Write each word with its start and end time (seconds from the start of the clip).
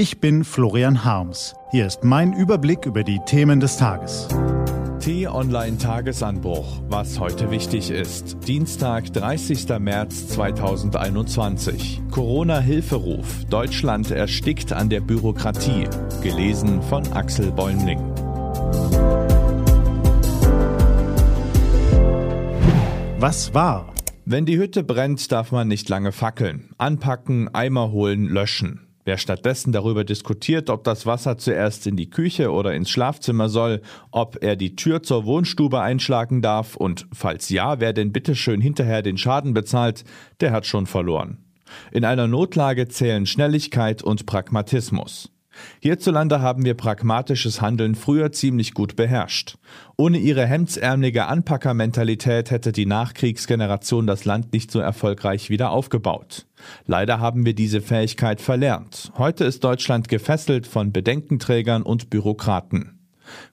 Ich 0.00 0.18
bin 0.18 0.44
Florian 0.44 1.04
Harms. 1.04 1.54
Hier 1.72 1.86
ist 1.86 2.04
mein 2.04 2.32
Überblick 2.32 2.86
über 2.86 3.04
die 3.04 3.20
Themen 3.26 3.60
des 3.60 3.76
Tages. 3.76 4.28
T-Online 5.00 5.76
Tagesanbruch, 5.76 6.80
was 6.88 7.20
heute 7.20 7.50
wichtig 7.50 7.90
ist. 7.90 8.38
Dienstag, 8.48 9.12
30. 9.12 9.68
März 9.78 10.28
2021. 10.28 12.00
Corona-Hilferuf. 12.12 13.44
Deutschland 13.50 14.10
erstickt 14.10 14.72
an 14.72 14.88
der 14.88 15.02
Bürokratie. 15.02 15.86
Gelesen 16.22 16.80
von 16.80 17.06
Axel 17.12 17.52
Bäumling. 17.52 18.00
Was 23.18 23.52
war? 23.52 23.92
Wenn 24.24 24.46
die 24.46 24.56
Hütte 24.56 24.82
brennt, 24.82 25.30
darf 25.30 25.52
man 25.52 25.68
nicht 25.68 25.90
lange 25.90 26.12
fackeln. 26.12 26.70
Anpacken, 26.78 27.54
Eimer 27.54 27.92
holen, 27.92 28.28
löschen. 28.28 28.86
Wer 29.10 29.18
stattdessen 29.18 29.72
darüber 29.72 30.04
diskutiert, 30.04 30.70
ob 30.70 30.84
das 30.84 31.04
Wasser 31.04 31.36
zuerst 31.36 31.84
in 31.88 31.96
die 31.96 32.10
Küche 32.10 32.52
oder 32.52 32.74
ins 32.74 32.90
Schlafzimmer 32.90 33.48
soll, 33.48 33.82
ob 34.12 34.40
er 34.40 34.54
die 34.54 34.76
Tür 34.76 35.02
zur 35.02 35.24
Wohnstube 35.24 35.80
einschlagen 35.80 36.42
darf 36.42 36.76
und 36.76 37.08
falls 37.12 37.48
ja, 37.48 37.80
wer 37.80 37.92
denn 37.92 38.12
bitteschön 38.12 38.60
hinterher 38.60 39.02
den 39.02 39.18
Schaden 39.18 39.52
bezahlt, 39.52 40.04
der 40.38 40.52
hat 40.52 40.64
schon 40.64 40.86
verloren. 40.86 41.38
In 41.90 42.04
einer 42.04 42.28
Notlage 42.28 42.86
zählen 42.86 43.26
Schnelligkeit 43.26 44.04
und 44.04 44.26
Pragmatismus. 44.26 45.32
Hierzulande 45.80 46.40
haben 46.40 46.64
wir 46.64 46.74
pragmatisches 46.74 47.60
Handeln 47.60 47.96
früher 47.96 48.30
ziemlich 48.30 48.74
gut 48.74 48.94
beherrscht. 48.94 49.56
Ohne 49.96 50.18
ihre 50.18 50.46
hemdsärmelige 50.46 51.26
Anpackermentalität 51.26 52.52
hätte 52.52 52.70
die 52.70 52.86
Nachkriegsgeneration 52.86 54.06
das 54.06 54.24
Land 54.24 54.52
nicht 54.52 54.70
so 54.70 54.78
erfolgreich 54.78 55.50
wieder 55.50 55.72
aufgebaut. 55.72 56.46
Leider 56.86 57.20
haben 57.20 57.44
wir 57.44 57.54
diese 57.54 57.80
Fähigkeit 57.80 58.40
verlernt. 58.40 59.12
Heute 59.16 59.44
ist 59.44 59.64
Deutschland 59.64 60.08
gefesselt 60.08 60.66
von 60.66 60.92
Bedenkenträgern 60.92 61.82
und 61.82 62.10
Bürokraten. 62.10 62.99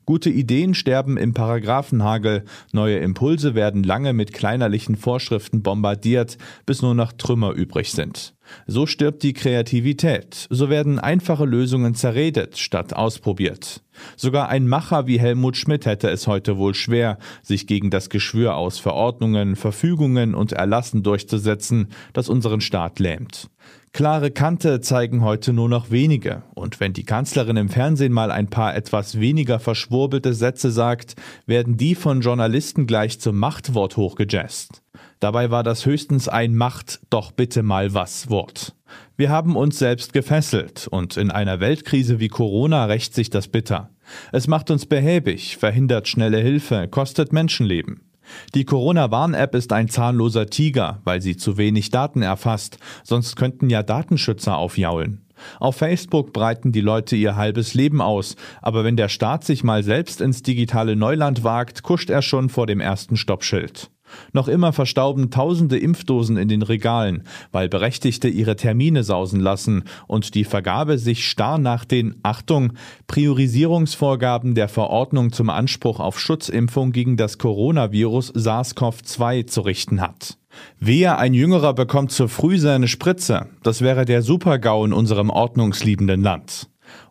Gute 0.05 0.29
Ideen 0.29 0.73
sterben 0.73 1.17
im 1.17 1.33
Paragraphenhagel, 1.33 2.45
neue 2.71 2.97
Impulse 2.97 3.55
werden 3.55 3.83
lange 3.83 4.13
mit 4.13 4.33
kleinerlichen 4.33 4.95
Vorschriften 4.95 5.61
bombardiert, 5.61 6.37
bis 6.65 6.81
nur 6.81 6.95
noch 6.95 7.11
Trümmer 7.11 7.51
übrig 7.51 7.91
sind. 7.91 8.33
So 8.65 8.85
stirbt 8.85 9.23
die 9.23 9.33
Kreativität, 9.33 10.47
so 10.49 10.69
werden 10.69 10.99
einfache 10.99 11.45
Lösungen 11.45 11.95
zerredet 11.95 12.57
statt 12.57 12.93
ausprobiert. 12.93 13.83
Sogar 14.15 14.49
ein 14.49 14.67
Macher 14.67 15.07
wie 15.07 15.19
Helmut 15.19 15.57
Schmidt 15.57 15.85
hätte 15.85 16.09
es 16.09 16.27
heute 16.27 16.57
wohl 16.57 16.73
schwer, 16.73 17.17
sich 17.41 17.67
gegen 17.67 17.89
das 17.89 18.09
Geschwür 18.09 18.55
aus 18.55 18.79
Verordnungen, 18.79 19.55
Verfügungen 19.55 20.35
und 20.35 20.53
Erlassen 20.53 21.03
durchzusetzen, 21.03 21.89
das 22.13 22.29
unseren 22.29 22.61
Staat 22.61 22.99
lähmt. 22.99 23.49
Klare 23.97 24.29
Kante 24.29 24.79
zeigen 24.79 25.23
heute 25.23 25.53
nur 25.53 25.69
noch 25.69 25.89
wenige, 25.89 26.43
und 26.53 26.79
wenn 26.79 26.93
die 26.93 27.03
Kanzlerin 27.03 27.57
im 27.57 27.67
Fernsehen 27.67 28.13
mal 28.13 28.29
ein 28.29 28.47
paar 28.47 28.75
etwas 28.75 29.19
weniger 29.19 29.57
verschwurbelte 29.57 30.35
Sätze 30.35 30.69
sagt, 30.69 31.15
werden 31.47 31.77
die 31.77 31.95
von 31.95 32.21
Journalisten 32.21 32.85
gleich 32.85 33.19
zum 33.19 33.39
Machtwort 33.39 33.97
hochgejazzt. 33.97 34.83
Dabei 35.19 35.49
war 35.49 35.63
das 35.63 35.87
höchstens 35.87 36.27
ein 36.27 36.55
Macht 36.55 36.99
doch 37.09 37.31
bitte 37.31 37.63
mal 37.63 37.95
was 37.95 38.29
Wort. 38.29 38.75
Wir 39.15 39.31
haben 39.31 39.55
uns 39.55 39.79
selbst 39.79 40.13
gefesselt 40.13 40.87
und 40.91 41.17
in 41.17 41.31
einer 41.31 41.59
Weltkrise 41.59 42.19
wie 42.19 42.27
Corona 42.27 42.85
rächt 42.85 43.15
sich 43.15 43.31
das 43.31 43.47
bitter. 43.47 43.89
Es 44.31 44.45
macht 44.45 44.69
uns 44.69 44.85
behäbig, 44.85 45.57
verhindert 45.57 46.07
schnelle 46.07 46.37
Hilfe, 46.37 46.87
kostet 46.87 47.33
Menschenleben. 47.33 48.06
Die 48.55 48.65
Corona-Warn-App 48.65 49.55
ist 49.55 49.73
ein 49.73 49.89
zahnloser 49.89 50.47
Tiger, 50.47 51.01
weil 51.03 51.21
sie 51.21 51.37
zu 51.37 51.57
wenig 51.57 51.91
Daten 51.91 52.21
erfasst, 52.21 52.77
sonst 53.03 53.35
könnten 53.35 53.69
ja 53.69 53.83
Datenschützer 53.83 54.57
aufjaulen. 54.57 55.23
Auf 55.59 55.77
Facebook 55.77 56.33
breiten 56.33 56.71
die 56.71 56.81
Leute 56.81 57.15
ihr 57.15 57.35
halbes 57.35 57.73
Leben 57.73 58.01
aus, 58.01 58.35
aber 58.61 58.83
wenn 58.83 58.97
der 58.97 59.09
Staat 59.09 59.43
sich 59.43 59.63
mal 59.63 59.83
selbst 59.83 60.21
ins 60.21 60.41
digitale 60.41 60.95
Neuland 60.95 61.43
wagt, 61.43 61.83
kuscht 61.83 62.09
er 62.09 62.21
schon 62.21 62.49
vor 62.49 62.67
dem 62.67 62.79
ersten 62.79 63.17
Stoppschild. 63.17 63.91
Noch 64.33 64.47
immer 64.47 64.73
verstauben 64.73 65.31
tausende 65.31 65.77
Impfdosen 65.77 66.37
in 66.37 66.47
den 66.47 66.61
Regalen, 66.61 67.23
weil 67.51 67.69
Berechtigte 67.69 68.27
ihre 68.27 68.55
Termine 68.55 69.03
sausen 69.03 69.39
lassen 69.39 69.83
und 70.07 70.35
die 70.35 70.43
Vergabe 70.43 70.97
sich 70.97 71.27
starr 71.27 71.57
nach 71.57 71.85
den, 71.85 72.15
Achtung, 72.23 72.73
Priorisierungsvorgaben 73.07 74.55
der 74.55 74.67
Verordnung 74.67 75.31
zum 75.31 75.49
Anspruch 75.49 75.99
auf 75.99 76.19
Schutzimpfung 76.19 76.91
gegen 76.91 77.17
das 77.17 77.37
Coronavirus 77.37 78.33
SARS-CoV-2 78.33 79.47
zu 79.47 79.61
richten 79.61 80.01
hat. 80.01 80.37
Wehe, 80.79 81.17
ein 81.17 81.33
Jüngerer 81.33 81.73
bekommt 81.73 82.11
zu 82.11 82.27
früh 82.27 82.57
seine 82.57 82.87
Spritze. 82.87 83.47
Das 83.63 83.81
wäre 83.81 84.05
der 84.05 84.21
Supergau 84.21 84.85
in 84.85 84.93
unserem 84.93 85.29
ordnungsliebenden 85.29 86.21
Land. 86.21 86.69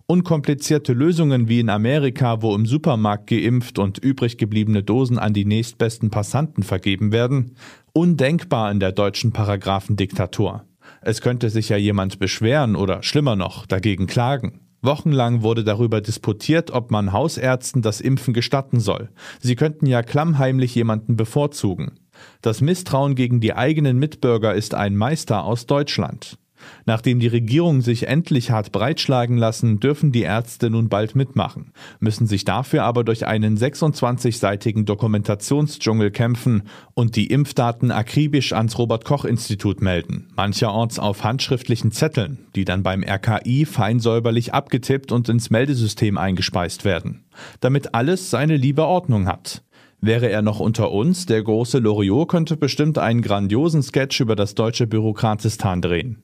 Unkomplizierte 0.08 0.92
Lösungen 0.92 1.48
wie 1.48 1.58
in 1.58 1.68
Amerika, 1.68 2.40
wo 2.40 2.54
im 2.54 2.64
Supermarkt 2.64 3.26
geimpft 3.26 3.80
und 3.80 3.98
übrig 3.98 4.38
gebliebene 4.38 4.84
Dosen 4.84 5.18
an 5.18 5.32
die 5.32 5.44
nächstbesten 5.44 6.10
Passanten 6.10 6.62
vergeben 6.62 7.10
werden, 7.10 7.56
undenkbar 7.92 8.70
in 8.70 8.78
der 8.78 8.92
deutschen 8.92 9.32
Paragraphendiktatur. 9.32 10.64
Es 11.02 11.20
könnte 11.20 11.50
sich 11.50 11.70
ja 11.70 11.76
jemand 11.76 12.20
beschweren 12.20 12.76
oder 12.76 13.02
schlimmer 13.02 13.34
noch 13.34 13.66
dagegen 13.66 14.06
klagen. 14.06 14.60
Wochenlang 14.80 15.42
wurde 15.42 15.64
darüber 15.64 16.00
disputiert, 16.00 16.70
ob 16.70 16.92
man 16.92 17.10
Hausärzten 17.12 17.82
das 17.82 18.00
Impfen 18.00 18.32
gestatten 18.32 18.78
soll. 18.78 19.10
Sie 19.40 19.56
könnten 19.56 19.86
ja 19.86 20.04
klammheimlich 20.04 20.72
jemanden 20.76 21.16
bevorzugen. 21.16 21.98
Das 22.42 22.60
Misstrauen 22.60 23.16
gegen 23.16 23.40
die 23.40 23.54
eigenen 23.54 23.98
Mitbürger 23.98 24.54
ist 24.54 24.72
ein 24.72 24.96
Meister 24.96 25.42
aus 25.42 25.66
Deutschland. 25.66 26.38
Nachdem 26.84 27.20
die 27.20 27.26
Regierung 27.26 27.80
sich 27.80 28.08
endlich 28.08 28.50
hat 28.50 28.72
breitschlagen 28.72 29.36
lassen, 29.36 29.80
dürfen 29.80 30.12
die 30.12 30.22
Ärzte 30.22 30.70
nun 30.70 30.88
bald 30.88 31.14
mitmachen, 31.14 31.72
müssen 32.00 32.26
sich 32.26 32.44
dafür 32.44 32.84
aber 32.84 33.04
durch 33.04 33.26
einen 33.26 33.56
26-seitigen 33.56 34.84
Dokumentationsdschungel 34.84 36.10
kämpfen 36.10 36.64
und 36.94 37.16
die 37.16 37.26
Impfdaten 37.26 37.90
akribisch 37.90 38.52
ans 38.52 38.78
Robert 38.78 39.04
Koch 39.04 39.24
Institut 39.24 39.80
melden, 39.80 40.28
mancherorts 40.36 40.98
auf 40.98 41.24
handschriftlichen 41.24 41.92
Zetteln, 41.92 42.46
die 42.54 42.64
dann 42.64 42.82
beim 42.82 43.02
RKI 43.02 43.64
feinsäuberlich 43.64 44.54
abgetippt 44.54 45.12
und 45.12 45.28
ins 45.28 45.50
Meldesystem 45.50 46.18
eingespeist 46.18 46.84
werden, 46.84 47.24
damit 47.60 47.94
alles 47.94 48.30
seine 48.30 48.56
liebe 48.56 48.84
Ordnung 48.84 49.26
hat. 49.26 49.62
Wäre 50.00 50.28
er 50.28 50.42
noch 50.42 50.60
unter 50.60 50.92
uns, 50.92 51.26
der 51.26 51.42
große 51.42 51.78
Loriot 51.78 52.28
könnte 52.28 52.56
bestimmt 52.56 52.98
einen 52.98 53.22
grandiosen 53.22 53.82
Sketch 53.82 54.20
über 54.20 54.36
das 54.36 54.54
deutsche 54.54 54.86
Bürokratistan 54.86 55.80
drehen. 55.80 56.22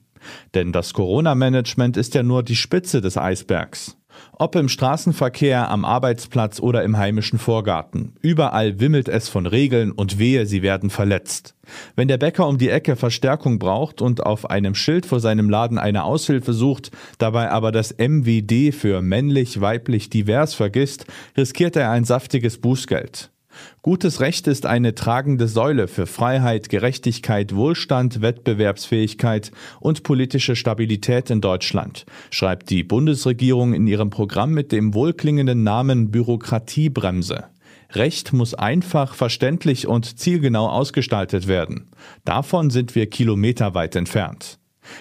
Denn 0.53 0.71
das 0.71 0.93
Corona-Management 0.93 1.97
ist 1.97 2.15
ja 2.15 2.23
nur 2.23 2.43
die 2.43 2.55
Spitze 2.55 3.01
des 3.01 3.17
Eisbergs. 3.17 3.97
Ob 4.33 4.55
im 4.55 4.69
Straßenverkehr, 4.69 5.69
am 5.69 5.85
Arbeitsplatz 5.85 6.59
oder 6.59 6.83
im 6.83 6.97
heimischen 6.97 7.39
Vorgarten. 7.39 8.13
Überall 8.21 8.79
wimmelt 8.79 9.07
es 9.07 9.29
von 9.29 9.45
Regeln 9.45 9.91
und 9.91 10.19
wehe, 10.19 10.45
sie 10.45 10.61
werden 10.61 10.89
verletzt. 10.89 11.55
Wenn 11.95 12.07
der 12.07 12.17
Bäcker 12.17 12.47
um 12.47 12.57
die 12.57 12.69
Ecke 12.69 12.95
Verstärkung 12.95 13.59
braucht 13.59 14.01
und 14.01 14.25
auf 14.25 14.49
einem 14.49 14.75
Schild 14.75 15.05
vor 15.05 15.19
seinem 15.19 15.49
Laden 15.49 15.77
eine 15.77 16.03
Aushilfe 16.03 16.53
sucht, 16.53 16.91
dabei 17.17 17.49
aber 17.49 17.71
das 17.71 17.95
MWD 17.97 18.73
für 18.73 19.01
männlich, 19.01 19.61
weiblich, 19.61 20.09
divers 20.09 20.53
vergisst, 20.53 21.05
riskiert 21.37 21.75
er 21.75 21.91
ein 21.91 22.03
saftiges 22.03 22.59
Bußgeld. 22.59 23.32
Gutes 23.81 24.19
Recht 24.19 24.47
ist 24.47 24.65
eine 24.65 24.95
tragende 24.95 25.47
Säule 25.47 25.87
für 25.87 26.05
Freiheit, 26.05 26.69
Gerechtigkeit, 26.69 27.55
Wohlstand, 27.55 28.21
Wettbewerbsfähigkeit 28.21 29.51
und 29.79 30.03
politische 30.03 30.55
Stabilität 30.55 31.29
in 31.29 31.41
Deutschland, 31.41 32.05
schreibt 32.29 32.69
die 32.69 32.83
Bundesregierung 32.83 33.73
in 33.73 33.87
ihrem 33.87 34.09
Programm 34.09 34.51
mit 34.51 34.71
dem 34.71 34.93
wohlklingenden 34.93 35.63
Namen 35.63 36.11
Bürokratiebremse. 36.11 37.45
Recht 37.91 38.33
muss 38.33 38.53
einfach, 38.53 39.13
verständlich 39.13 39.87
und 39.87 40.17
zielgenau 40.17 40.67
ausgestaltet 40.67 41.47
werden. 41.47 41.91
Davon 42.25 42.69
sind 42.69 42.95
wir 42.95 43.07
kilometerweit 43.07 43.95
entfernt. 43.95 44.57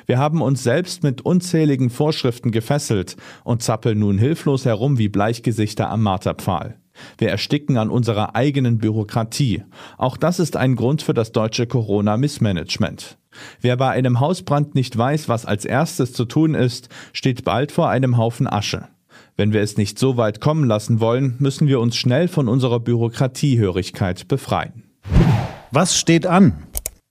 Wir 0.06 0.18
haben 0.18 0.42
uns 0.42 0.62
selbst 0.62 1.02
mit 1.02 1.22
unzähligen 1.22 1.90
Vorschriften 1.90 2.50
gefesselt 2.50 3.16
und 3.44 3.62
zappeln 3.62 3.98
nun 3.98 4.18
hilflos 4.18 4.64
herum 4.64 4.98
wie 4.98 5.08
Bleichgesichter 5.08 5.90
am 5.90 6.02
Marterpfahl. 6.02 6.78
Wir 7.18 7.30
ersticken 7.30 7.78
an 7.78 7.90
unserer 7.90 8.34
eigenen 8.34 8.78
Bürokratie. 8.78 9.64
Auch 9.98 10.16
das 10.16 10.38
ist 10.38 10.56
ein 10.56 10.76
Grund 10.76 11.02
für 11.02 11.14
das 11.14 11.32
deutsche 11.32 11.66
Corona-Missmanagement. 11.66 13.18
Wer 13.60 13.76
bei 13.76 13.90
einem 13.90 14.20
Hausbrand 14.20 14.74
nicht 14.74 14.96
weiß, 14.96 15.28
was 15.28 15.46
als 15.46 15.64
erstes 15.64 16.12
zu 16.12 16.24
tun 16.24 16.54
ist, 16.54 16.88
steht 17.12 17.44
bald 17.44 17.72
vor 17.72 17.88
einem 17.88 18.18
Haufen 18.18 18.46
Asche. 18.46 18.88
Wenn 19.36 19.52
wir 19.52 19.62
es 19.62 19.76
nicht 19.76 19.98
so 19.98 20.16
weit 20.16 20.40
kommen 20.40 20.64
lassen 20.64 21.00
wollen, 21.00 21.36
müssen 21.38 21.66
wir 21.66 21.80
uns 21.80 21.96
schnell 21.96 22.28
von 22.28 22.48
unserer 22.48 22.80
Bürokratiehörigkeit 22.80 24.28
befreien. 24.28 24.84
Was 25.70 25.96
steht 25.98 26.26
an? 26.26 26.64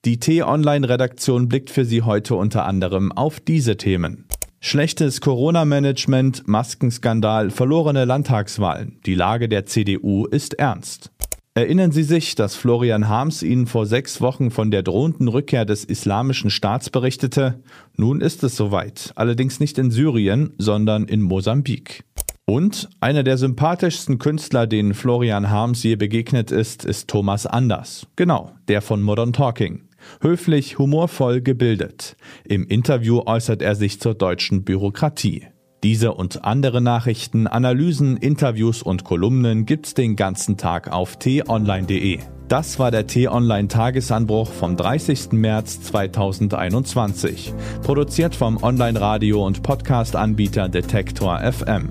Die 0.05 0.19
T-Online-Redaktion 0.19 1.47
blickt 1.47 1.69
für 1.69 1.85
Sie 1.85 2.03
heute 2.03 2.35
unter 2.35 2.65
anderem 2.65 3.11
auf 3.11 3.39
diese 3.39 3.77
Themen. 3.77 4.25
Schlechtes 4.63 5.21
Corona-Management, 5.21 6.47
Maskenskandal, 6.47 7.49
verlorene 7.49 8.05
Landtagswahlen. 8.05 8.99
Die 9.07 9.15
Lage 9.15 9.49
der 9.49 9.65
CDU 9.65 10.27
ist 10.27 10.53
ernst. 10.53 11.09
Erinnern 11.55 11.91
Sie 11.91 12.03
sich, 12.03 12.35
dass 12.35 12.55
Florian 12.55 13.09
Harms 13.09 13.41
Ihnen 13.41 13.65
vor 13.65 13.87
sechs 13.87 14.21
Wochen 14.21 14.51
von 14.51 14.69
der 14.69 14.83
drohenden 14.83 15.29
Rückkehr 15.29 15.65
des 15.65 15.83
Islamischen 15.83 16.51
Staats 16.51 16.91
berichtete? 16.91 17.63
Nun 17.97 18.21
ist 18.21 18.43
es 18.43 18.55
soweit, 18.55 19.11
allerdings 19.15 19.59
nicht 19.59 19.79
in 19.79 19.89
Syrien, 19.89 20.53
sondern 20.59 21.05
in 21.05 21.23
Mosambik. 21.23 22.03
Und 22.45 22.87
einer 22.99 23.23
der 23.23 23.39
sympathischsten 23.39 24.19
Künstler, 24.19 24.67
denen 24.67 24.93
Florian 24.93 25.49
Harms 25.49 25.81
je 25.81 25.95
begegnet 25.95 26.51
ist, 26.51 26.85
ist 26.85 27.07
Thomas 27.07 27.47
Anders. 27.47 28.05
Genau, 28.15 28.51
der 28.67 28.83
von 28.83 29.01
Modern 29.01 29.33
Talking. 29.33 29.87
Höflich, 30.21 30.77
humorvoll, 30.77 31.42
gebildet. 31.42 32.15
Im 32.44 32.68
Interview 32.68 33.21
äußert 33.25 33.62
er 33.62 33.75
sich 33.75 34.00
zur 34.00 34.13
deutschen 34.13 34.63
Bürokratie. 34.63 35.48
Diese 35.83 36.13
und 36.13 36.45
andere 36.45 36.80
Nachrichten, 36.80 37.48
Analysen, 37.48 38.18
Interviews 38.18 38.83
und 38.83 39.03
Kolumnen 39.03 39.65
gibt's 39.65 39.95
den 39.95 40.15
ganzen 40.15 40.57
Tag 40.57 40.92
auf 40.92 41.18
t-online.de. 41.18 42.19
Das 42.51 42.77
war 42.80 42.92
der 42.92 43.07
T-Online 43.07 43.69
Tagesanbruch 43.69 44.51
vom 44.51 44.75
30. 44.75 45.31
März 45.31 45.83
2021. 45.83 47.53
Produziert 47.81 48.36
vom 48.36 48.62
Online-Radio- 48.62 49.45
und 49.45 49.63
Podcast-Anbieter 49.63 50.68
Detektor 50.68 51.39
FM. 51.39 51.88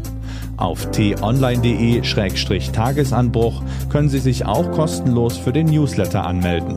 Auf 0.59 0.91
t-online.de-tagesanbruch 0.91 3.63
können 3.89 4.11
Sie 4.11 4.19
sich 4.19 4.45
auch 4.45 4.71
kostenlos 4.71 5.39
für 5.39 5.53
den 5.53 5.65
Newsletter 5.67 6.27
anmelden. 6.27 6.77